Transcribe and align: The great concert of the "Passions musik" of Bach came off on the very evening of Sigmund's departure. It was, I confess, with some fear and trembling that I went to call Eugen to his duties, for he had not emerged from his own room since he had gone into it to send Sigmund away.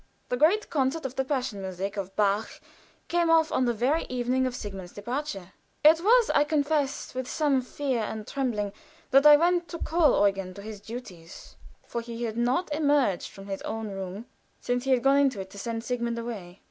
The 0.29 0.35
great 0.35 0.71
concert 0.71 1.05
of 1.05 1.15
the 1.15 1.23
"Passions 1.23 1.61
musik" 1.61 1.95
of 1.95 2.15
Bach 2.15 2.59
came 3.07 3.29
off 3.29 3.51
on 3.51 3.65
the 3.65 3.71
very 3.75 4.05
evening 4.09 4.47
of 4.47 4.55
Sigmund's 4.55 4.93
departure. 4.93 5.51
It 5.85 6.01
was, 6.01 6.31
I 6.31 6.43
confess, 6.43 7.13
with 7.13 7.29
some 7.29 7.61
fear 7.61 7.99
and 7.99 8.25
trembling 8.25 8.73
that 9.11 9.27
I 9.27 9.37
went 9.37 9.67
to 9.67 9.77
call 9.77 10.27
Eugen 10.27 10.55
to 10.55 10.63
his 10.63 10.81
duties, 10.81 11.55
for 11.85 12.01
he 12.01 12.23
had 12.23 12.35
not 12.35 12.73
emerged 12.73 13.29
from 13.29 13.45
his 13.45 13.61
own 13.61 13.91
room 13.91 14.25
since 14.59 14.85
he 14.85 14.89
had 14.91 15.03
gone 15.03 15.17
into 15.17 15.39
it 15.39 15.51
to 15.51 15.59
send 15.59 15.83
Sigmund 15.83 16.17
away. 16.17 16.59